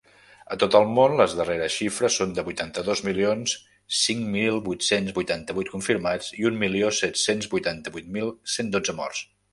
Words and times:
A 0.53 0.55
tot 0.61 0.75
el 0.77 0.85
món, 0.99 1.17
les 1.17 1.33
darreres 1.39 1.73
xifres 1.81 2.15
són 2.21 2.33
de 2.39 2.45
vuitanta-dos 2.47 3.03
milions 3.09 3.53
cinc 3.99 4.25
mil 4.37 4.57
vuit-cents 4.69 5.15
vuitanta-vuit 5.19 5.73
confirmats 5.77 6.33
i 6.41 6.49
un 6.53 6.61
milió 6.65 6.93
set-cents 7.03 7.53
vuitanta-vuit 7.53 8.09
mil 8.17 8.37
cent 8.57 8.77
dotze 8.79 9.01
morts. 9.03 9.25